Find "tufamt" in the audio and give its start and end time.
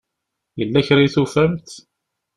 1.15-1.69